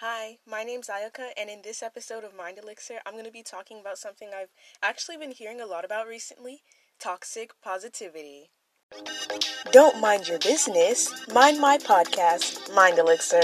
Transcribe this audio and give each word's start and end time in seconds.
Hi, 0.00 0.36
my 0.46 0.62
name's 0.62 0.88
Ayaka, 0.88 1.30
and 1.38 1.48
in 1.48 1.62
this 1.62 1.82
episode 1.82 2.22
of 2.22 2.36
Mind 2.36 2.58
Elixir, 2.58 2.98
I'm 3.06 3.14
going 3.14 3.24
to 3.24 3.30
be 3.30 3.42
talking 3.42 3.80
about 3.80 3.96
something 3.96 4.28
I've 4.28 4.50
actually 4.82 5.16
been 5.16 5.30
hearing 5.30 5.58
a 5.58 5.64
lot 5.64 5.86
about 5.86 6.06
recently 6.06 6.60
toxic 7.00 7.52
positivity. 7.64 8.50
Don't 9.72 9.98
mind 9.98 10.28
your 10.28 10.38
business, 10.38 11.10
mind 11.32 11.60
my 11.60 11.78
podcast, 11.78 12.74
Mind 12.74 12.98
Elixir. 12.98 13.40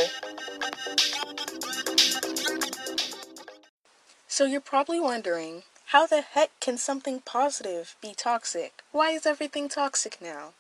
So, 4.29 4.45
you're 4.45 4.61
probably 4.61 5.01
wondering 5.01 5.63
how 5.87 6.07
the 6.07 6.21
heck 6.21 6.51
can 6.61 6.77
something 6.77 7.21
positive 7.21 7.97
be 8.03 8.13
toxic? 8.15 8.83
Why 8.93 9.13
is 9.13 9.25
everything 9.25 9.71
toxic 9.71 10.19
now? 10.21 10.53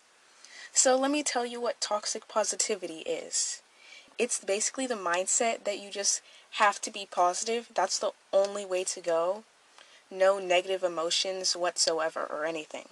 So, 0.72 0.96
let 0.96 1.10
me 1.10 1.22
tell 1.22 1.44
you 1.44 1.60
what 1.60 1.82
toxic 1.82 2.28
positivity 2.28 3.00
is 3.00 3.61
it's 4.22 4.38
basically 4.38 4.86
the 4.86 4.94
mindset 4.94 5.64
that 5.64 5.80
you 5.80 5.90
just 5.90 6.22
have 6.52 6.80
to 6.82 6.92
be 6.92 7.08
positive. 7.10 7.68
That's 7.74 7.98
the 7.98 8.12
only 8.32 8.64
way 8.64 8.84
to 8.84 9.00
go. 9.00 9.42
No 10.12 10.38
negative 10.38 10.84
emotions 10.84 11.56
whatsoever 11.56 12.24
or 12.30 12.44
anything. 12.44 12.86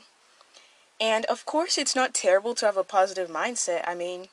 And 1.01 1.25
of 1.27 1.47
course, 1.47 1.79
it's 1.79 1.95
not 1.95 2.15
terrible 2.15 2.57
to 2.57 2.67
have 2.67 2.77
a 2.77 2.83
positive 2.83 3.31
mindset. 3.31 3.87
I 3.87 3.95
mean, 3.95 4.27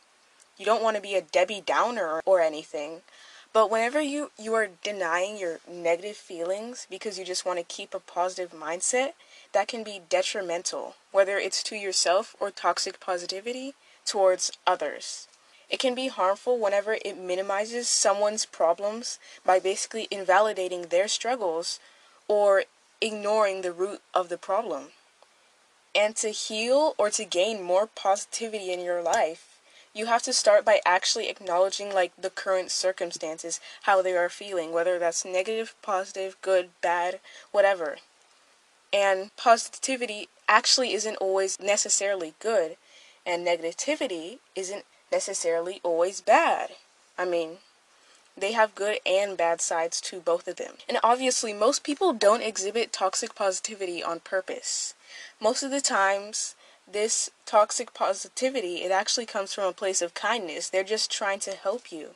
you 0.58 0.66
don't 0.66 0.82
want 0.82 0.96
to 0.96 1.02
be 1.02 1.14
a 1.14 1.22
Debbie 1.22 1.62
Downer 1.64 2.24
or 2.26 2.42
anything. 2.42 3.02
But 3.54 3.70
whenever 3.70 4.02
you, 4.02 4.32
you 4.36 4.56
are 4.56 4.70
denying 4.84 5.38
your 5.38 5.60
negative 5.72 6.18
feelings 6.18 6.88
because 6.90 7.20
you 7.20 7.26
just 7.26 7.46
want 7.46 7.60
to 7.60 7.76
keep 7.76 7.94
a 7.94 8.00
positive 8.00 8.58
mindset, 8.58 9.12
that 9.54 9.68
can 9.68 9.84
be 9.84 10.02
detrimental, 10.10 10.96
whether 11.12 11.38
it's 11.38 11.62
to 11.64 11.76
yourself 11.76 12.36
or 12.40 12.50
toxic 12.50 13.00
positivity 13.00 13.76
towards 14.04 14.52
others. 14.66 15.28
It 15.70 15.80
can 15.80 15.96
be 15.96 16.08
harmful 16.08 16.58
whenever 16.58 16.98
it 17.04 17.18
minimizes 17.18 17.90
someone's 17.90 18.46
problems 18.46 19.20
by 19.46 19.60
basically 19.60 20.08
invalidating 20.10 20.84
their 20.84 21.08
struggles 21.08 21.80
or 22.28 22.64
ignoring 23.02 23.62
the 23.62 23.74
root 23.74 24.02
of 24.14 24.30
the 24.30 24.38
problem. 24.38 24.90
And 25.94 26.16
to 26.18 26.30
heal 26.30 26.96
or 26.98 27.10
to 27.10 27.26
gain 27.26 27.62
more 27.62 27.88
positivity 27.88 28.72
in 28.72 28.80
your 28.80 29.02
life, 29.02 29.60
you 29.94 30.06
have 30.06 30.22
to 30.24 30.34
start 30.34 30.64
by 30.64 30.80
actually 30.86 31.28
acknowledging 31.28 31.94
like 31.94 32.12
the 32.16 32.30
current 32.30 32.72
circumstances, 32.72 33.60
how 33.84 34.02
they 34.02 34.16
are 34.16 34.30
feeling, 34.30 34.72
whether 34.72 35.00
that's 35.00 35.26
negative, 35.26 35.76
positive, 35.82 36.38
good, 36.42 36.70
bad, 36.82 37.20
whatever. 37.52 37.98
And 38.94 39.36
positivity 39.36 40.30
actually 40.48 40.94
isn't 40.94 41.16
always 41.18 41.60
necessarily 41.60 42.36
good, 42.40 42.78
and 43.26 43.46
negativity 43.46 44.38
isn't 44.56 44.86
necessarily 45.12 45.80
always 45.84 46.22
bad. 46.22 46.72
I 47.18 47.26
mean, 47.26 47.58
they 48.38 48.52
have 48.52 48.76
good 48.76 49.00
and 49.06 49.36
bad 49.36 49.62
sides 49.62 50.00
to 50.02 50.20
both 50.20 50.48
of 50.48 50.58
them. 50.58 50.76
And 50.88 51.00
obviously, 51.04 51.54
most 51.54 51.84
people 51.84 52.14
don't 52.14 52.44
exhibit 52.44 52.94
toxic 52.94 53.34
positivity 53.34 54.04
on 54.04 54.20
purpose. 54.20 54.94
Most 55.42 55.64
of 55.64 55.72
the 55.72 55.82
times, 55.82 56.56
this 56.90 57.30
toxic 57.46 57.94
positivity, 57.94 58.84
it 58.84 58.92
actually 58.92 59.26
comes 59.26 59.54
from 59.54 59.66
a 59.66 59.74
place 59.74 60.02
of 60.02 60.14
kindness. 60.14 60.70
They're 60.70 60.84
just 60.84 61.12
trying 61.12 61.40
to 61.40 61.52
help 61.52 61.92
you. 61.92 62.12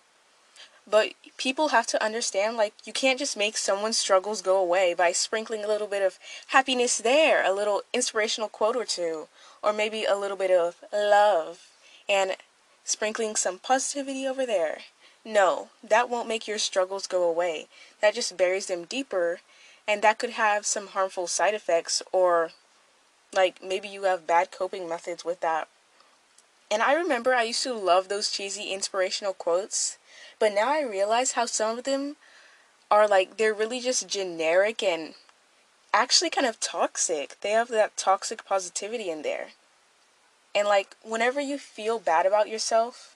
But 0.88 1.14
people 1.38 1.70
have 1.70 1.88
to 1.88 2.04
understand 2.04 2.58
like 2.58 2.74
you 2.86 2.94
can't 2.94 3.20
just 3.20 3.38
make 3.38 3.58
someone's 3.58 3.98
struggles 3.98 4.42
go 4.42 4.58
away 4.58 4.94
by 4.94 5.12
sprinkling 5.12 5.64
a 5.64 5.68
little 5.68 5.88
bit 5.88 6.02
of 6.02 6.20
happiness 6.48 6.98
there, 6.98 7.44
a 7.46 7.54
little 7.54 7.82
inspirational 7.94 8.50
quote 8.50 8.76
or 8.76 8.86
two, 8.86 9.28
or 9.64 9.74
maybe 9.74 10.06
a 10.06 10.16
little 10.16 10.38
bit 10.38 10.52
of 10.52 10.84
love. 10.92 11.68
And 12.10 12.36
sprinkling 12.92 13.36
some 13.36 13.60
positivity 13.60 14.28
over 14.28 14.46
there. 14.46 14.80
No, 15.24 15.70
that 15.84 16.10
won't 16.10 16.28
make 16.28 16.48
your 16.48 16.58
struggles 16.58 17.08
go 17.08 17.24
away. 17.24 17.68
That 18.02 18.16
just 18.16 18.38
buries 18.38 18.68
them 18.68 18.86
deeper, 18.86 19.40
and 19.88 20.02
that 20.02 20.20
could 20.20 20.32
have 20.32 20.66
some 20.66 20.88
harmful 20.88 21.28
side 21.28 21.54
effects, 21.54 22.02
or 22.12 22.52
like 23.34 23.64
maybe 23.64 23.88
you 23.88 24.04
have 24.04 24.28
bad 24.28 24.52
coping 24.52 24.90
methods 24.90 25.24
with 25.24 25.40
that. 25.42 25.68
And 26.72 26.82
I 26.82 26.94
remember 26.94 27.34
I 27.34 27.44
used 27.44 27.64
to 27.64 27.74
love 27.74 28.08
those 28.08 28.32
cheesy 28.32 28.72
inspirational 28.72 29.34
quotes, 29.34 29.98
but 30.40 30.54
now 30.54 30.70
I 30.70 30.82
realize 30.82 31.34
how 31.34 31.46
some 31.46 31.78
of 31.78 31.84
them 31.84 32.16
are 32.90 33.08
like 33.08 33.38
they're 33.38 33.54
really 33.54 33.80
just 33.80 34.08
generic 34.08 34.82
and 34.82 35.14
actually 35.94 36.30
kind 36.30 36.48
of 36.48 36.60
toxic. 36.60 37.38
They 37.42 37.52
have 37.52 37.68
that 37.70 37.98
toxic 37.98 38.46
positivity 38.46 39.10
in 39.10 39.22
there. 39.22 39.50
And 40.54 40.68
like 40.68 40.96
whenever 41.04 41.40
you 41.40 41.58
feel 41.58 42.00
bad 42.00 42.26
about 42.26 42.50
yourself, 42.50 43.16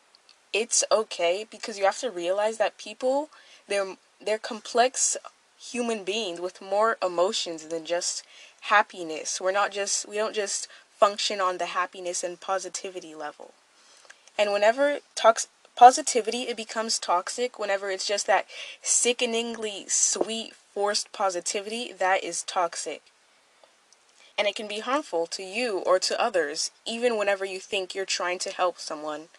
it's 0.53 0.83
okay 0.91 1.45
because 1.49 1.77
you 1.77 1.85
have 1.85 1.99
to 1.99 2.09
realize 2.09 2.57
that 2.57 2.77
people 2.77 3.29
they're 3.67 3.95
they're 4.23 4.37
complex 4.37 5.17
human 5.59 6.03
beings 6.03 6.39
with 6.39 6.61
more 6.61 6.97
emotions 7.03 7.65
than 7.67 7.85
just 7.85 8.23
happiness. 8.61 9.41
We're 9.41 9.51
not 9.51 9.71
just 9.71 10.07
we 10.07 10.15
don't 10.15 10.35
just 10.35 10.67
function 10.97 11.41
on 11.41 11.57
the 11.57 11.67
happiness 11.67 12.23
and 12.23 12.39
positivity 12.39 13.13
level. 13.13 13.53
And 14.37 14.53
whenever 14.53 14.99
tox 15.13 15.47
positivity 15.75 16.43
it 16.43 16.55
becomes 16.55 16.97
toxic 16.97 17.59
whenever 17.59 17.91
it's 17.91 18.07
just 18.07 18.27
that 18.27 18.45
sickeningly 18.81 19.85
sweet 19.89 20.53
forced 20.73 21.11
positivity 21.11 21.91
that 21.91 22.23
is 22.23 22.43
toxic 22.43 23.01
and 24.37 24.47
it 24.47 24.55
can 24.55 24.67
be 24.67 24.79
harmful 24.79 25.25
to 25.27 25.43
you 25.43 25.79
or 25.79 25.99
to 25.99 26.21
others, 26.21 26.71
even 26.85 27.17
whenever 27.17 27.45
you 27.45 27.59
think 27.59 27.95
you're 27.95 28.05
trying 28.05 28.39
to 28.39 28.51
help 28.51 28.79
someone. 28.79 29.29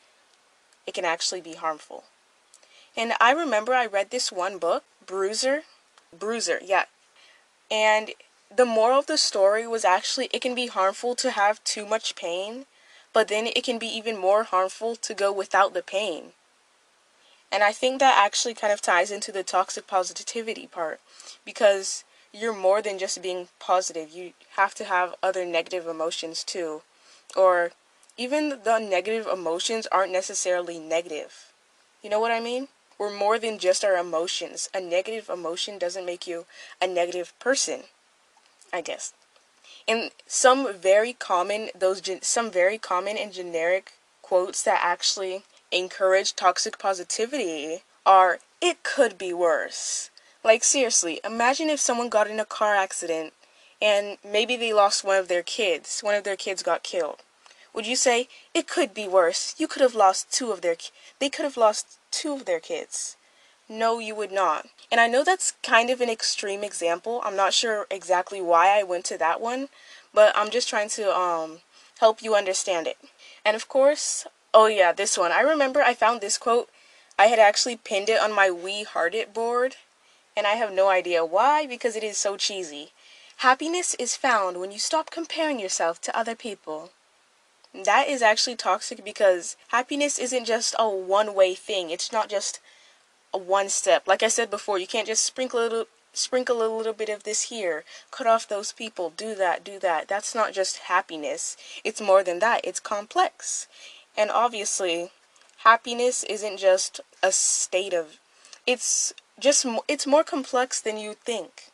It 0.86 0.94
can 0.94 1.04
actually 1.04 1.40
be 1.40 1.54
harmful. 1.54 2.04
And 2.96 3.12
I 3.20 3.32
remember 3.32 3.74
I 3.74 3.86
read 3.86 4.10
this 4.10 4.32
one 4.32 4.58
book, 4.58 4.84
Bruiser. 5.04 5.62
Bruiser, 6.16 6.60
yeah. 6.64 6.84
And 7.70 8.12
the 8.54 8.64
moral 8.64 9.00
of 9.00 9.06
the 9.06 9.18
story 9.18 9.66
was 9.66 9.84
actually 9.84 10.30
it 10.32 10.40
can 10.40 10.54
be 10.54 10.68
harmful 10.68 11.14
to 11.16 11.32
have 11.32 11.62
too 11.64 11.84
much 11.84 12.16
pain, 12.16 12.66
but 13.12 13.28
then 13.28 13.46
it 13.46 13.64
can 13.64 13.78
be 13.78 13.86
even 13.86 14.16
more 14.16 14.44
harmful 14.44 14.96
to 14.96 15.14
go 15.14 15.30
without 15.32 15.74
the 15.74 15.82
pain. 15.82 16.32
And 17.52 17.62
I 17.62 17.72
think 17.72 18.00
that 18.00 18.22
actually 18.24 18.54
kind 18.54 18.72
of 18.72 18.80
ties 18.80 19.10
into 19.10 19.30
the 19.30 19.42
toxic 19.42 19.86
positivity 19.86 20.66
part 20.66 21.00
because 21.44 22.04
you're 22.36 22.54
more 22.54 22.82
than 22.82 22.98
just 22.98 23.22
being 23.22 23.48
positive. 23.58 24.10
You 24.10 24.32
have 24.56 24.74
to 24.74 24.84
have 24.84 25.14
other 25.22 25.44
negative 25.44 25.86
emotions 25.86 26.44
too. 26.44 26.82
Or 27.34 27.72
even 28.16 28.60
the 28.64 28.78
negative 28.78 29.26
emotions 29.26 29.86
aren't 29.90 30.12
necessarily 30.12 30.78
negative. 30.78 31.52
You 32.02 32.10
know 32.10 32.20
what 32.20 32.32
I 32.32 32.40
mean? 32.40 32.68
We're 32.98 33.14
more 33.14 33.38
than 33.38 33.58
just 33.58 33.84
our 33.84 33.96
emotions. 33.96 34.68
A 34.74 34.80
negative 34.80 35.28
emotion 35.28 35.78
doesn't 35.78 36.06
make 36.06 36.26
you 36.26 36.46
a 36.80 36.86
negative 36.86 37.38
person, 37.38 37.82
I 38.72 38.80
guess. 38.80 39.12
And 39.88 40.10
some 40.26 40.72
very 40.72 41.12
common 41.12 41.70
those 41.78 42.02
some 42.22 42.50
very 42.50 42.78
common 42.78 43.16
and 43.16 43.32
generic 43.32 43.92
quotes 44.22 44.62
that 44.62 44.80
actually 44.82 45.42
encourage 45.70 46.34
toxic 46.34 46.78
positivity 46.78 47.82
are 48.04 48.38
it 48.60 48.82
could 48.82 49.18
be 49.18 49.32
worse. 49.32 50.10
Like, 50.46 50.62
seriously, 50.62 51.18
imagine 51.24 51.68
if 51.70 51.80
someone 51.80 52.08
got 52.08 52.30
in 52.30 52.38
a 52.38 52.44
car 52.44 52.76
accident 52.76 53.32
and 53.82 54.16
maybe 54.24 54.56
they 54.56 54.72
lost 54.72 55.02
one 55.02 55.16
of 55.16 55.26
their 55.26 55.42
kids. 55.42 56.02
One 56.02 56.14
of 56.14 56.22
their 56.22 56.36
kids 56.36 56.62
got 56.62 56.84
killed. 56.84 57.18
Would 57.74 57.84
you 57.84 57.96
say, 57.96 58.28
it 58.54 58.68
could 58.68 58.94
be 58.94 59.08
worse? 59.08 59.56
You 59.58 59.66
could 59.66 59.82
have 59.82 59.96
lost 59.96 60.30
two 60.30 60.52
of 60.52 60.60
their 60.60 60.76
They 61.18 61.30
could 61.30 61.42
have 61.42 61.56
lost 61.56 61.98
two 62.12 62.32
of 62.32 62.44
their 62.44 62.60
kids. 62.60 63.16
No, 63.68 63.98
you 63.98 64.14
would 64.14 64.30
not. 64.30 64.68
And 64.88 65.00
I 65.00 65.08
know 65.08 65.24
that's 65.24 65.54
kind 65.64 65.90
of 65.90 66.00
an 66.00 66.08
extreme 66.08 66.62
example. 66.62 67.20
I'm 67.24 67.34
not 67.34 67.52
sure 67.52 67.88
exactly 67.90 68.40
why 68.40 68.78
I 68.78 68.84
went 68.84 69.04
to 69.06 69.18
that 69.18 69.40
one, 69.40 69.68
but 70.14 70.30
I'm 70.36 70.50
just 70.50 70.68
trying 70.68 70.90
to 70.90 71.12
um 71.12 71.58
help 71.98 72.22
you 72.22 72.36
understand 72.36 72.86
it. 72.86 72.98
And 73.44 73.56
of 73.56 73.66
course, 73.66 74.28
oh 74.54 74.68
yeah, 74.68 74.92
this 74.92 75.18
one. 75.18 75.32
I 75.32 75.40
remember 75.40 75.82
I 75.82 75.94
found 75.94 76.20
this 76.20 76.38
quote. 76.38 76.68
I 77.18 77.26
had 77.26 77.40
actually 77.40 77.74
pinned 77.74 78.08
it 78.08 78.20
on 78.22 78.32
my 78.32 78.48
We 78.48 78.84
Heart 78.84 79.16
It 79.16 79.34
board 79.34 79.74
and 80.36 80.46
I 80.46 80.54
have 80.54 80.72
no 80.72 80.88
idea 80.88 81.24
why 81.24 81.66
because 81.66 81.96
it 81.96 82.04
is 82.04 82.18
so 82.18 82.36
cheesy. 82.36 82.92
Happiness 83.38 83.94
is 83.94 84.16
found 84.16 84.60
when 84.60 84.70
you 84.70 84.78
stop 84.78 85.10
comparing 85.10 85.58
yourself 85.58 86.00
to 86.02 86.18
other 86.18 86.34
people. 86.34 86.90
That 87.74 88.08
is 88.08 88.22
actually 88.22 88.56
toxic 88.56 89.04
because 89.04 89.56
happiness 89.68 90.18
isn't 90.18 90.44
just 90.44 90.74
a 90.78 90.88
one 90.88 91.34
way 91.34 91.54
thing. 91.54 91.90
It's 91.90 92.12
not 92.12 92.28
just 92.28 92.60
a 93.32 93.38
one 93.38 93.68
step. 93.68 94.06
Like 94.06 94.22
I 94.22 94.28
said 94.28 94.50
before, 94.50 94.78
you 94.78 94.86
can't 94.86 95.06
just 95.06 95.24
sprinkle 95.24 95.60
a 95.60 95.62
little 95.62 95.86
sprinkle 96.12 96.62
a 96.62 96.74
little 96.74 96.94
bit 96.94 97.10
of 97.10 97.24
this 97.24 97.50
here, 97.50 97.84
cut 98.10 98.26
off 98.26 98.48
those 98.48 98.72
people, 98.72 99.12
do 99.14 99.34
that, 99.34 99.62
do 99.62 99.78
that. 99.78 100.08
That's 100.08 100.34
not 100.34 100.54
just 100.54 100.78
happiness. 100.78 101.58
It's 101.84 102.00
more 102.00 102.24
than 102.24 102.38
that. 102.38 102.62
It's 102.64 102.80
complex. 102.80 103.68
And 104.16 104.30
obviously, 104.30 105.10
happiness 105.58 106.24
isn't 106.24 106.56
just 106.56 107.00
a 107.22 107.32
state 107.32 107.92
of 107.92 108.18
it's 108.66 109.12
just 109.38 109.66
it's 109.88 110.06
more 110.06 110.24
complex 110.24 110.80
than 110.80 110.96
you 110.96 111.14
think. 111.14 111.70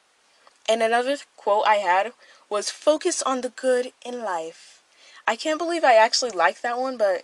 And 0.69 0.83
another 0.83 1.17
quote 1.37 1.65
I 1.67 1.77
had 1.77 2.13
was 2.49 2.71
focus 2.71 3.23
on 3.23 3.41
the 3.41 3.51
good 3.51 3.93
in 4.05 4.23
life. 4.23 4.83
I 5.27 5.37
can't 5.37 5.59
believe 5.59 5.85
I 5.85 5.95
actually 5.95 6.31
like 6.31 6.61
that 6.63 6.79
one, 6.79 6.97
but 6.97 7.23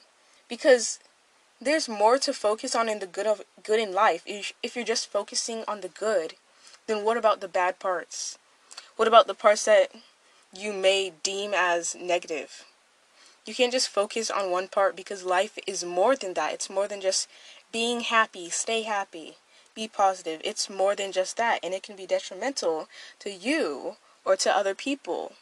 because 0.49 0.99
there's 1.61 1.89
more 1.89 2.19
to 2.19 2.33
focus 2.33 2.75
on 2.75 2.89
in 2.89 3.01
the 3.01 3.07
good 3.07 3.27
of 3.27 3.43
good 3.63 3.81
in 3.81 3.93
life. 3.93 4.23
If 4.27 4.77
you're 4.77 4.85
just 4.85 5.11
focusing 5.11 5.65
on 5.67 5.81
the 5.81 5.89
good, 5.89 6.35
then 6.87 7.05
what 7.05 7.17
about 7.17 7.41
the 7.41 7.49
bad 7.49 7.79
parts? 7.79 8.39
What 8.97 9.09
about 9.09 9.27
the 9.27 9.35
parts 9.35 9.65
that 9.65 9.91
you 10.53 10.73
may 10.73 11.13
deem 11.23 11.53
as 11.55 11.95
negative? 11.95 12.65
You 13.45 13.55
can't 13.55 13.73
just 13.73 13.89
focus 13.89 14.31
on 14.31 14.51
one 14.51 14.69
part 14.69 14.95
because 14.95 15.25
life 15.25 15.59
is 15.67 15.85
more 15.85 16.15
than 16.15 16.35
that. 16.35 16.53
It's 16.53 16.71
more 16.71 16.87
than 16.87 17.01
just 17.01 17.29
being 17.73 18.01
happy, 18.01 18.51
stay 18.51 18.83
happy, 18.83 19.37
be 19.79 19.89
positive. 19.89 20.41
It's 20.43 20.69
more 20.69 20.97
than 20.97 21.13
just 21.13 21.37
that, 21.37 21.61
and 21.63 21.73
it 21.73 21.85
can 21.85 21.95
be 21.95 22.07
detrimental 22.07 22.89
to 23.21 23.31
you 23.31 23.97
or 24.25 24.35
to 24.37 24.51
other 24.51 24.75
people 24.75 25.33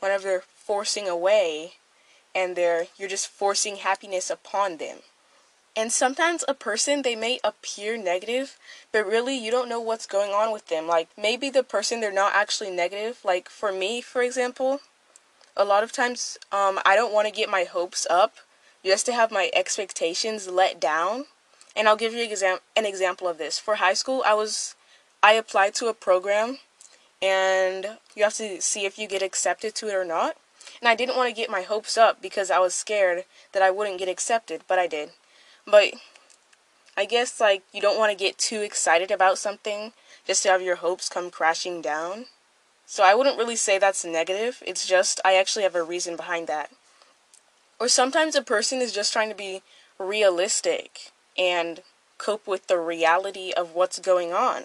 whenever 0.00 0.24
they're 0.24 0.40
forcing 0.40 1.08
away 1.08 1.74
and 2.34 2.56
they're 2.56 2.86
you're 2.98 3.08
just 3.08 3.28
forcing 3.28 3.76
happiness 3.76 4.28
upon 4.30 4.78
them. 4.78 4.98
And 5.76 5.92
sometimes 5.92 6.44
a 6.48 6.54
person 6.54 7.02
they 7.02 7.14
may 7.14 7.38
appear 7.44 7.96
negative, 7.96 8.58
but 8.92 9.06
really 9.06 9.36
you 9.36 9.50
don't 9.50 9.68
know 9.68 9.80
what's 9.80 10.06
going 10.06 10.32
on 10.32 10.52
with 10.52 10.66
them. 10.66 10.86
Like 10.86 11.08
maybe 11.16 11.48
the 11.48 11.62
person 11.62 12.00
they're 12.00 12.12
not 12.12 12.34
actually 12.34 12.70
negative. 12.70 13.20
Like 13.24 13.48
for 13.48 13.70
me, 13.72 14.00
for 14.00 14.22
example, 14.22 14.80
a 15.56 15.64
lot 15.64 15.84
of 15.84 15.92
times 15.92 16.38
um, 16.50 16.80
I 16.84 16.96
don't 16.96 17.12
want 17.12 17.28
to 17.28 17.32
get 17.40 17.48
my 17.48 17.64
hopes 17.64 18.06
up 18.10 18.34
just 18.84 19.06
to 19.06 19.12
have 19.12 19.30
my 19.30 19.50
expectations 19.54 20.48
let 20.48 20.80
down. 20.80 21.26
And 21.76 21.88
I'll 21.88 21.96
give 21.96 22.12
you 22.12 22.22
exam- 22.22 22.58
an 22.76 22.86
example 22.86 23.28
of 23.28 23.38
this. 23.38 23.58
For 23.58 23.76
high 23.76 23.94
school, 23.94 24.22
I 24.26 24.34
was 24.34 24.74
I 25.22 25.32
applied 25.32 25.74
to 25.76 25.88
a 25.88 25.94
program 25.94 26.58
and 27.20 27.98
you 28.14 28.24
have 28.24 28.34
to 28.34 28.60
see 28.60 28.86
if 28.86 28.98
you 28.98 29.06
get 29.06 29.22
accepted 29.22 29.74
to 29.76 29.88
it 29.88 29.94
or 29.94 30.04
not. 30.04 30.36
And 30.80 30.88
I 30.88 30.94
didn't 30.94 31.16
want 31.16 31.28
to 31.28 31.34
get 31.34 31.50
my 31.50 31.62
hopes 31.62 31.98
up 31.98 32.22
because 32.22 32.50
I 32.50 32.58
was 32.58 32.74
scared 32.74 33.24
that 33.52 33.62
I 33.62 33.70
wouldn't 33.70 33.98
get 33.98 34.08
accepted, 34.08 34.62
but 34.66 34.78
I 34.78 34.86
did. 34.86 35.10
But 35.66 35.94
I 36.96 37.04
guess 37.04 37.40
like 37.40 37.62
you 37.72 37.80
don't 37.80 37.98
want 37.98 38.10
to 38.10 38.24
get 38.24 38.38
too 38.38 38.60
excited 38.60 39.10
about 39.10 39.38
something 39.38 39.92
just 40.26 40.42
to 40.44 40.48
have 40.48 40.62
your 40.62 40.76
hopes 40.76 41.08
come 41.08 41.30
crashing 41.30 41.82
down. 41.82 42.26
So 42.86 43.04
I 43.04 43.14
wouldn't 43.14 43.38
really 43.38 43.56
say 43.56 43.78
that's 43.78 44.04
negative. 44.04 44.62
It's 44.66 44.86
just 44.86 45.20
I 45.24 45.34
actually 45.34 45.62
have 45.62 45.74
a 45.74 45.82
reason 45.82 46.16
behind 46.16 46.46
that. 46.48 46.70
Or 47.78 47.88
sometimes 47.88 48.34
a 48.34 48.42
person 48.42 48.80
is 48.80 48.92
just 48.92 49.12
trying 49.12 49.28
to 49.28 49.34
be 49.34 49.62
realistic 49.98 51.12
and 51.36 51.82
cope 52.18 52.46
with 52.46 52.66
the 52.66 52.78
reality 52.78 53.52
of 53.56 53.74
what's 53.74 53.98
going 53.98 54.32
on. 54.32 54.64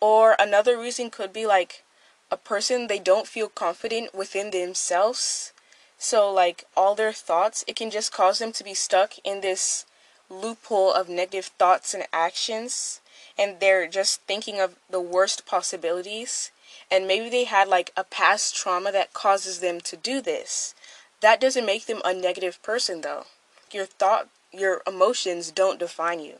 Or 0.00 0.36
another 0.38 0.78
reason 0.78 1.10
could 1.10 1.32
be 1.32 1.46
like 1.46 1.82
a 2.30 2.36
person 2.36 2.86
they 2.86 2.98
don't 2.98 3.26
feel 3.26 3.48
confident 3.48 4.14
within 4.14 4.50
themselves. 4.50 5.52
So 5.98 6.32
like 6.32 6.64
all 6.76 6.94
their 6.94 7.12
thoughts, 7.12 7.64
it 7.66 7.76
can 7.76 7.90
just 7.90 8.12
cause 8.12 8.38
them 8.38 8.52
to 8.52 8.64
be 8.64 8.74
stuck 8.74 9.14
in 9.24 9.40
this 9.40 9.86
loophole 10.30 10.92
of 10.92 11.08
negative 11.08 11.46
thoughts 11.58 11.94
and 11.94 12.04
actions 12.12 13.00
and 13.38 13.60
they're 13.60 13.86
just 13.86 14.20
thinking 14.22 14.60
of 14.60 14.76
the 14.90 15.00
worst 15.00 15.46
possibilities 15.46 16.50
and 16.90 17.06
maybe 17.06 17.30
they 17.30 17.44
had 17.44 17.68
like 17.68 17.92
a 17.96 18.04
past 18.04 18.54
trauma 18.54 18.92
that 18.92 19.14
causes 19.14 19.60
them 19.60 19.80
to 19.80 19.96
do 19.96 20.20
this 20.20 20.74
that 21.20 21.40
doesn't 21.40 21.64
make 21.64 21.86
them 21.86 22.02
a 22.04 22.12
negative 22.12 22.62
person 22.62 23.00
though 23.00 23.24
your 23.72 23.86
thought 23.86 24.28
your 24.52 24.82
emotions 24.86 25.50
don't 25.50 25.78
define 25.78 26.20
you 26.20 26.36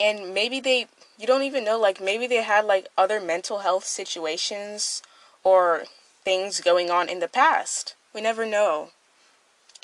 and 0.00 0.34
maybe 0.34 0.60
they 0.60 0.86
you 1.18 1.26
don't 1.26 1.42
even 1.42 1.64
know 1.64 1.78
like 1.78 2.00
maybe 2.00 2.26
they 2.26 2.42
had 2.42 2.64
like 2.64 2.88
other 2.98 3.20
mental 3.20 3.60
health 3.60 3.84
situations 3.84 5.02
or 5.42 5.84
things 6.24 6.60
going 6.60 6.90
on 6.90 7.08
in 7.08 7.20
the 7.20 7.28
past 7.28 7.94
we 8.14 8.20
never 8.20 8.44
know 8.44 8.90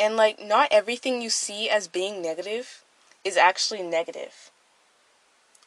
and 0.00 0.16
like 0.16 0.42
not 0.42 0.68
everything 0.70 1.20
you 1.20 1.28
see 1.28 1.68
as 1.68 1.86
being 1.86 2.22
negative 2.22 2.82
is 3.22 3.36
actually 3.36 3.82
negative. 3.82 4.50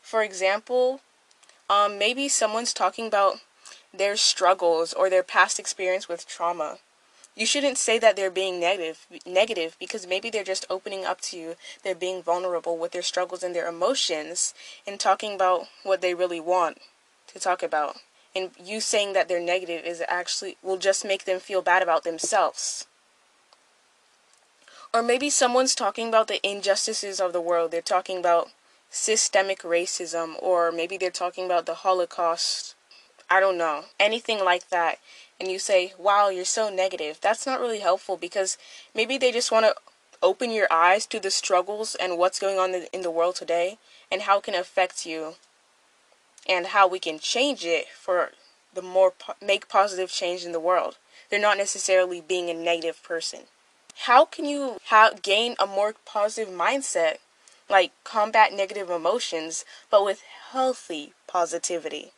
For 0.01 0.23
example, 0.23 1.01
um, 1.69 1.99
maybe 1.99 2.27
someone's 2.27 2.73
talking 2.73 3.05
about 3.05 3.41
their 3.93 4.15
struggles 4.15 4.91
or 4.91 5.09
their 5.09 5.21
past 5.21 5.59
experience 5.59 6.09
with 6.09 6.27
trauma. 6.27 6.79
You 7.35 7.45
shouldn't 7.47 7.79
say 7.79 7.97
that 7.97 8.15
they're 8.15 8.29
being 8.29 8.59
negative, 8.59 9.07
negative 9.25 9.75
because 9.79 10.05
maybe 10.05 10.29
they're 10.29 10.43
just 10.43 10.67
opening 10.69 11.03
up 11.03 11.19
to 11.21 11.37
you. 11.37 11.55
They're 11.83 11.95
being 11.95 12.21
vulnerable 12.21 12.77
with 12.77 12.91
their 12.91 13.01
struggles 13.01 13.41
and 13.41 13.55
their 13.55 13.67
emotions 13.67 14.53
and 14.85 14.99
talking 14.99 15.33
about 15.33 15.67
what 15.83 16.01
they 16.01 16.13
really 16.13 16.39
want 16.39 16.79
to 17.27 17.39
talk 17.39 17.63
about. 17.63 17.97
And 18.35 18.51
you 18.63 18.81
saying 18.81 19.13
that 19.13 19.27
they're 19.27 19.41
negative 19.41 19.83
is 19.85 20.03
actually 20.07 20.57
will 20.61 20.77
just 20.77 21.05
make 21.05 21.25
them 21.25 21.39
feel 21.39 21.61
bad 21.61 21.81
about 21.81 22.03
themselves. 22.03 22.85
Or 24.93 25.01
maybe 25.01 25.31
someone's 25.31 25.73
talking 25.73 26.07
about 26.07 26.27
the 26.27 26.45
injustices 26.47 27.19
of 27.19 27.33
the 27.33 27.41
world. 27.41 27.71
They're 27.71 27.81
talking 27.81 28.19
about 28.19 28.51
systemic 28.91 29.61
racism, 29.63 30.35
or 30.39 30.71
maybe 30.71 30.97
they're 30.97 31.09
talking 31.09 31.45
about 31.45 31.65
the 31.65 31.73
Holocaust. 31.73 32.75
I 33.27 33.39
don't 33.39 33.57
know. 33.57 33.85
Anything 33.99 34.45
like 34.45 34.69
that. 34.69 34.99
And 35.43 35.51
you 35.51 35.59
say, 35.59 35.93
wow, 35.97 36.29
you're 36.29 36.45
so 36.45 36.69
negative. 36.69 37.19
That's 37.19 37.45
not 37.45 37.59
really 37.59 37.79
helpful 37.79 38.15
because 38.15 38.57
maybe 38.95 39.17
they 39.17 39.31
just 39.31 39.51
want 39.51 39.65
to 39.65 39.75
open 40.21 40.51
your 40.51 40.67
eyes 40.71 41.05
to 41.07 41.19
the 41.19 41.31
struggles 41.31 41.95
and 41.95 42.17
what's 42.17 42.39
going 42.39 42.57
on 42.57 42.73
in 42.93 43.01
the 43.01 43.11
world 43.11 43.35
today 43.35 43.77
and 44.09 44.21
how 44.21 44.37
it 44.37 44.45
can 44.45 44.55
affect 44.55 45.05
you 45.05 45.35
and 46.47 46.67
how 46.67 46.87
we 46.87 46.99
can 46.99 47.19
change 47.19 47.65
it 47.65 47.87
for 47.89 48.31
the 48.73 48.81
more 48.81 49.11
po- 49.11 49.33
make 49.41 49.67
positive 49.67 50.09
change 50.09 50.45
in 50.45 50.53
the 50.53 50.59
world. 50.61 50.97
They're 51.29 51.39
not 51.39 51.57
necessarily 51.57 52.21
being 52.21 52.49
a 52.49 52.53
negative 52.53 53.03
person 53.03 53.41
how 53.95 54.25
can 54.25 54.45
you 54.45 54.77
ha- 54.85 55.11
gain 55.21 55.55
a 55.59 55.67
more 55.67 55.93
positive 56.05 56.53
mindset, 56.53 57.17
like 57.69 57.91
combat 58.03 58.51
negative 58.53 58.89
emotions, 58.89 59.65
but 59.89 60.03
with 60.03 60.23
healthy 60.51 61.13
positivity? 61.27 62.11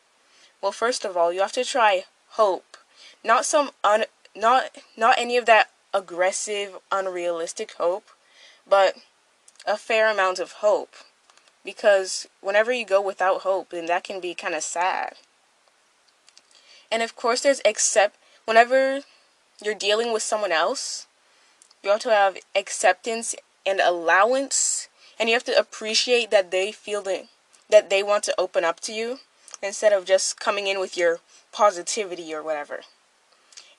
Well, 0.60 0.72
first 0.72 1.04
of 1.04 1.16
all, 1.16 1.32
you 1.32 1.40
have 1.40 1.52
to 1.52 1.64
try 1.64 2.04
hope, 2.30 2.75
not 3.24 3.44
some 3.44 3.70
un, 3.84 4.04
not 4.34 4.76
not 4.96 5.18
any 5.18 5.36
of 5.36 5.46
that 5.46 5.70
aggressive, 5.92 6.76
unrealistic 6.92 7.72
hope, 7.72 8.08
but 8.68 8.96
a 9.66 9.76
fair 9.76 10.10
amount 10.10 10.38
of 10.38 10.52
hope. 10.52 10.94
Because 11.64 12.28
whenever 12.40 12.72
you 12.72 12.84
go 12.84 13.00
without 13.00 13.40
hope, 13.40 13.70
then 13.70 13.86
that 13.86 14.04
can 14.04 14.20
be 14.20 14.34
kind 14.34 14.54
of 14.54 14.62
sad. 14.62 15.14
And 16.92 17.02
of 17.02 17.16
course, 17.16 17.40
there's 17.40 17.60
accept 17.64 18.16
whenever 18.44 19.00
you're 19.62 19.74
dealing 19.74 20.12
with 20.12 20.22
someone 20.22 20.52
else, 20.52 21.06
you 21.82 21.90
have 21.90 22.00
to 22.00 22.10
have 22.10 22.36
acceptance 22.54 23.34
and 23.64 23.80
allowance 23.80 24.88
and 25.18 25.28
you 25.28 25.34
have 25.34 25.44
to 25.44 25.58
appreciate 25.58 26.30
that 26.30 26.50
they 26.50 26.72
feel 26.72 27.02
that 27.02 27.26
that 27.68 27.90
they 27.90 28.02
want 28.02 28.22
to 28.24 28.34
open 28.38 28.64
up 28.64 28.78
to 28.78 28.92
you 28.92 29.18
instead 29.60 29.92
of 29.92 30.04
just 30.04 30.38
coming 30.38 30.68
in 30.68 30.78
with 30.78 30.96
your 30.96 31.18
positivity 31.50 32.32
or 32.32 32.42
whatever. 32.42 32.82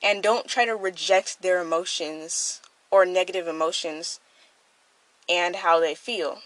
And 0.02 0.22
don't 0.22 0.48
try 0.48 0.66
to 0.66 0.76
reject 0.76 1.42
their 1.42 1.62
emotions 1.62 2.62
or 2.92 3.06
negative 3.06 3.48
emotions 3.48 4.20
and 5.28 5.58
how 5.58 5.80
they 5.80 5.96
feel. 5.96 6.40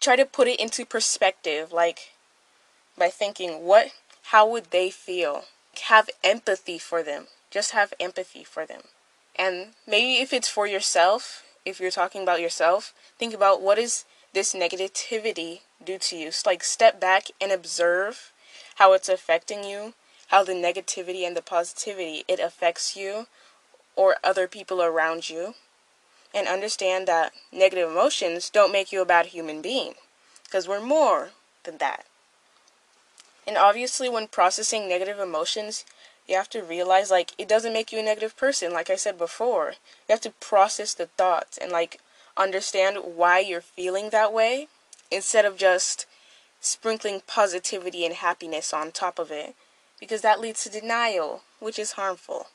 Try 0.00 0.16
to 0.16 0.24
put 0.24 0.48
it 0.48 0.60
into 0.60 0.84
perspective 0.84 1.72
like 1.72 2.12
by 2.96 3.08
thinking 3.08 3.64
what 3.64 3.92
how 4.24 4.48
would 4.48 4.70
they 4.70 4.90
feel? 4.90 5.44
Have 5.84 6.10
empathy 6.22 6.78
for 6.78 7.02
them. 7.02 7.28
Just 7.50 7.70
have 7.70 7.94
empathy 7.98 8.44
for 8.44 8.66
them. 8.66 8.82
And 9.34 9.68
maybe 9.86 10.20
if 10.20 10.32
it's 10.32 10.48
for 10.48 10.66
yourself, 10.66 11.44
if 11.64 11.80
you're 11.80 11.90
talking 11.90 12.22
about 12.22 12.40
yourself, 12.40 12.92
think 13.18 13.32
about 13.32 13.62
what 13.62 13.78
is 13.78 14.04
this 14.34 14.54
negativity 14.54 15.60
do 15.82 15.98
to 15.98 16.16
you. 16.16 16.30
So 16.30 16.50
like 16.50 16.62
step 16.62 17.00
back 17.00 17.28
and 17.40 17.52
observe 17.52 18.32
how 18.76 18.92
it's 18.92 19.08
affecting 19.08 19.64
you, 19.64 19.94
how 20.28 20.44
the 20.44 20.52
negativity 20.52 21.26
and 21.26 21.36
the 21.36 21.42
positivity 21.42 22.24
it 22.28 22.40
affects 22.40 22.96
you 22.96 23.26
or 23.96 24.16
other 24.22 24.46
people 24.46 24.82
around 24.82 25.28
you. 25.28 25.54
And 26.34 26.46
understand 26.46 27.08
that 27.08 27.32
negative 27.50 27.90
emotions 27.90 28.50
don't 28.50 28.72
make 28.72 28.92
you 28.92 29.00
a 29.00 29.06
bad 29.06 29.26
human 29.26 29.62
being 29.62 29.94
because 30.44 30.68
we're 30.68 30.84
more 30.84 31.30
than 31.64 31.78
that. 31.78 32.04
And 33.46 33.56
obviously 33.56 34.10
when 34.10 34.28
processing 34.28 34.88
negative 34.88 35.18
emotions, 35.18 35.86
you 36.28 36.36
have 36.36 36.50
to 36.50 36.62
realize 36.62 37.10
like 37.10 37.32
it 37.38 37.48
doesn't 37.48 37.72
make 37.72 37.90
you 37.90 37.98
a 37.98 38.02
negative 38.02 38.36
person 38.36 38.72
like 38.72 38.90
i 38.90 38.96
said 38.96 39.16
before 39.16 39.70
you 40.06 40.12
have 40.12 40.20
to 40.20 40.30
process 40.30 40.94
the 40.94 41.06
thoughts 41.06 41.56
and 41.56 41.72
like 41.72 42.00
understand 42.36 42.98
why 43.16 43.38
you're 43.40 43.60
feeling 43.60 44.10
that 44.10 44.32
way 44.32 44.68
instead 45.10 45.44
of 45.44 45.56
just 45.56 46.06
sprinkling 46.60 47.22
positivity 47.26 48.04
and 48.04 48.16
happiness 48.16 48.72
on 48.72 48.92
top 48.92 49.18
of 49.18 49.30
it 49.30 49.56
because 49.98 50.22
that 50.22 50.40
leads 50.40 50.62
to 50.62 50.70
denial 50.70 51.42
which 51.60 51.78
is 51.78 51.92
harmful 51.92 52.46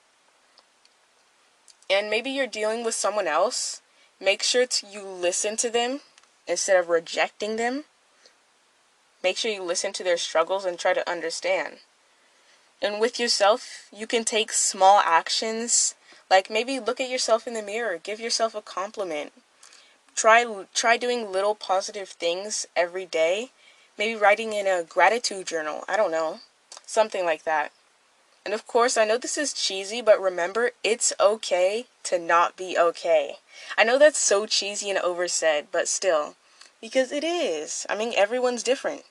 and 1.89 2.09
maybe 2.09 2.29
you're 2.29 2.47
dealing 2.47 2.83
with 2.83 2.95
someone 2.95 3.27
else 3.27 3.81
make 4.19 4.43
sure 4.43 4.65
to 4.65 4.87
you 4.87 5.03
listen 5.03 5.57
to 5.57 5.69
them 5.69 6.01
instead 6.47 6.77
of 6.77 6.89
rejecting 6.89 7.55
them 7.55 7.83
make 9.23 9.37
sure 9.37 9.51
you 9.51 9.63
listen 9.63 9.93
to 9.93 10.03
their 10.03 10.17
struggles 10.17 10.65
and 10.65 10.77
try 10.77 10.93
to 10.93 11.09
understand 11.09 11.79
and 12.83 12.99
with 12.99 13.17
yourself, 13.17 13.87
you 13.93 14.05
can 14.05 14.25
take 14.25 14.51
small 14.51 14.99
actions, 14.99 15.95
like 16.29 16.49
maybe 16.49 16.81
look 16.81 16.99
at 16.99 17.09
yourself 17.09 17.47
in 17.47 17.53
the 17.53 17.61
mirror, 17.61 17.97
give 17.97 18.19
yourself 18.19 18.53
a 18.53 18.61
compliment. 18.61 19.31
try 20.15 20.45
try 20.73 20.97
doing 20.97 21.31
little 21.31 21.55
positive 21.55 22.09
things 22.09 22.67
every 22.75 23.05
day. 23.05 23.51
Maybe 23.97 24.19
writing 24.19 24.51
in 24.51 24.67
a 24.67 24.83
gratitude 24.83 25.47
journal. 25.47 25.85
I 25.87 25.95
don't 25.95 26.11
know. 26.11 26.41
Something 26.85 27.25
like 27.25 27.43
that. 27.43 27.71
And 28.45 28.53
of 28.53 28.67
course, 28.67 28.97
I 28.97 29.05
know 29.05 29.17
this 29.17 29.37
is 29.37 29.53
cheesy, 29.53 30.01
but 30.01 30.21
remember, 30.21 30.71
it's 30.83 31.13
okay 31.19 31.85
to 32.03 32.19
not 32.19 32.57
be 32.57 32.77
okay. 32.77 33.37
I 33.77 33.83
know 33.83 33.97
that's 33.97 34.19
so 34.19 34.45
cheesy 34.45 34.89
and 34.89 34.99
oversaid, 34.99 35.67
but 35.71 35.87
still, 35.87 36.35
because 36.81 37.11
it 37.11 37.23
is. 37.23 37.85
I 37.89 37.95
mean, 37.95 38.13
everyone's 38.17 38.63
different. 38.63 39.03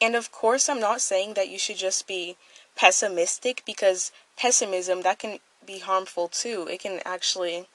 And 0.00 0.16
of 0.16 0.32
course, 0.32 0.68
I'm 0.68 0.80
not 0.80 1.00
saying 1.00 1.34
that 1.34 1.48
you 1.48 1.58
should 1.58 1.76
just 1.76 2.08
be 2.08 2.36
pessimistic 2.74 3.62
because 3.64 4.10
pessimism 4.36 5.02
that 5.02 5.18
can 5.18 5.38
be 5.64 5.78
harmful 5.80 6.26
too. 6.28 6.66
It 6.70 6.80
can 6.80 7.00
actually 7.04 7.66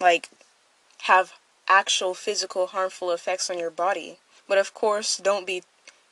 like 0.00 0.28
have 1.02 1.32
actual 1.68 2.12
physical 2.14 2.66
harmful 2.68 3.10
effects 3.12 3.48
on 3.48 3.58
your 3.58 3.70
body. 3.70 4.18
But 4.48 4.58
of 4.58 4.74
course, 4.74 5.16
don't 5.16 5.46
be 5.46 5.62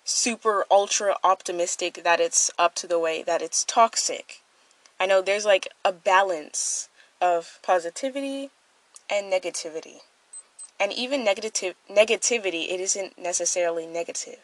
super 0.05 0.65
ultra 0.71 1.17
optimistic 1.23 2.03
that 2.05 2.21
it's 2.21 2.51
up 2.59 2.75
to 2.77 2.87
the 2.87 2.99
way 2.99 3.23
that 3.23 3.43
it's 3.43 3.65
toxic. 3.65 4.41
I 4.99 5.07
know 5.07 5.23
there's 5.23 5.45
like 5.45 5.69
a 5.85 5.93
balance 5.93 6.89
of 7.21 7.59
positivity 7.63 8.51
and 9.11 9.33
negativity. 9.33 10.01
And 10.79 10.93
even 10.93 11.25
negative 11.25 11.75
negativity, 11.91 12.71
it 12.71 12.81
isn't 12.81 13.19
necessarily 13.19 13.87
negative. 13.87 14.39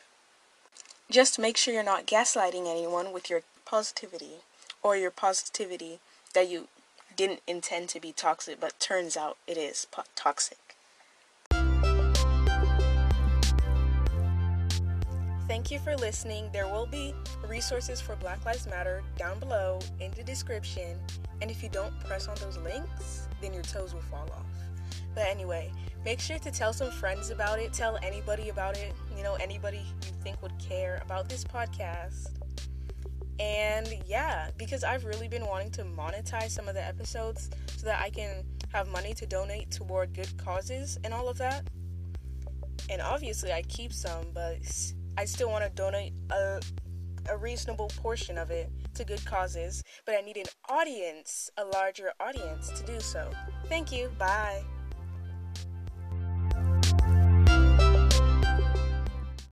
Just 1.10 1.38
make 1.38 1.56
sure 1.56 1.72
you're 1.72 1.82
not 1.82 2.06
gaslighting 2.06 2.68
anyone 2.70 3.12
with 3.12 3.30
your 3.30 3.42
positivity 3.64 4.42
or 4.82 4.96
your 4.96 5.10
positivity 5.10 6.00
that 6.34 6.48
you 6.48 6.68
didn't 7.16 7.40
intend 7.46 7.88
to 7.88 8.00
be 8.00 8.12
toxic 8.12 8.60
but 8.60 8.78
turns 8.78 9.16
out 9.16 9.36
it 9.46 9.56
is 9.56 9.86
po- 9.90 10.02
toxic. 10.14 10.65
Thank 15.48 15.70
you 15.70 15.78
for 15.78 15.96
listening. 15.96 16.50
There 16.52 16.66
will 16.66 16.86
be 16.86 17.14
resources 17.46 18.00
for 18.00 18.16
Black 18.16 18.44
Lives 18.44 18.66
Matter 18.66 19.04
down 19.16 19.38
below 19.38 19.78
in 20.00 20.10
the 20.10 20.24
description. 20.24 20.98
And 21.40 21.52
if 21.52 21.62
you 21.62 21.68
don't 21.68 21.98
press 22.00 22.26
on 22.26 22.34
those 22.40 22.58
links, 22.58 23.28
then 23.40 23.54
your 23.54 23.62
toes 23.62 23.94
will 23.94 24.02
fall 24.02 24.28
off. 24.36 24.46
But 25.14 25.28
anyway, 25.28 25.70
make 26.04 26.18
sure 26.18 26.40
to 26.40 26.50
tell 26.50 26.72
some 26.72 26.90
friends 26.90 27.30
about 27.30 27.60
it. 27.60 27.72
Tell 27.72 27.96
anybody 28.02 28.48
about 28.48 28.76
it. 28.76 28.92
You 29.16 29.22
know, 29.22 29.34
anybody 29.34 29.78
you 29.78 30.12
think 30.24 30.42
would 30.42 30.58
care 30.58 31.00
about 31.04 31.28
this 31.28 31.44
podcast. 31.44 32.30
And 33.38 33.88
yeah, 34.04 34.50
because 34.56 34.82
I've 34.82 35.04
really 35.04 35.28
been 35.28 35.46
wanting 35.46 35.70
to 35.72 35.84
monetize 35.84 36.50
some 36.50 36.66
of 36.66 36.74
the 36.74 36.84
episodes 36.84 37.50
so 37.76 37.86
that 37.86 38.00
I 38.02 38.10
can 38.10 38.44
have 38.72 38.88
money 38.88 39.14
to 39.14 39.26
donate 39.26 39.70
toward 39.70 40.12
good 40.12 40.36
causes 40.38 40.98
and 41.04 41.14
all 41.14 41.28
of 41.28 41.38
that. 41.38 41.68
And 42.90 43.00
obviously, 43.00 43.52
I 43.52 43.62
keep 43.62 43.92
some, 43.92 44.26
but 44.34 44.58
I 45.16 45.25
still 45.25 45.50
want 45.50 45.64
to 45.64 45.70
donate 45.70 46.12
a, 46.30 46.61
a 47.30 47.37
reasonable 47.37 47.88
portion 47.96 48.38
of 48.38 48.50
it 48.50 48.70
to 48.94 49.04
good 49.04 49.25
causes. 49.25 49.82
But 50.04 50.16
I 50.16 50.20
need 50.20 50.37
an 50.37 50.46
audience, 50.68 51.50
a 51.56 51.64
larger 51.64 52.12
audience, 52.20 52.70
to 52.70 52.85
do 52.85 53.00
so. 53.00 53.30
Thank 53.68 53.92
you. 53.92 54.11
Bye. 54.18 54.62